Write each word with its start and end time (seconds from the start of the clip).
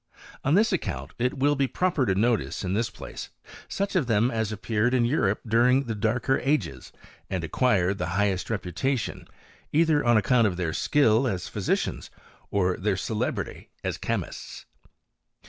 On 0.43 0.55
this 0.55 0.73
account 0.73 1.13
it 1.19 1.37
will 1.37 1.53
be 1.55 1.67
proper 1.67 2.07
to 2.07 2.15
notice, 2.15 2.63
in 2.63 2.73
this 2.73 2.89
place, 2.89 3.29
such 3.67 3.95
of 3.95 4.07
them 4.07 4.31
as 4.31 4.51
appeared 4.51 4.95
in 4.95 5.03
£urope 5.03 5.37
during 5.47 5.83
the 5.83 5.93
darker 5.93 6.39
ages, 6.39 6.91
and 7.29 7.43
acquired 7.43 7.99
the. 7.99 8.07
highest 8.17 8.49
reputation 8.49 9.27
either 9.71 10.03
on 10.03 10.17
account 10.17 10.47
of 10.47 10.57
their 10.57 10.73
skill 10.73 11.27
as 11.27 11.47
physicians, 11.47 12.09
or 12.49 12.77
their 12.77 12.97
celebrity 12.97 13.69
as 13.83 13.99
chemists. 13.99 14.65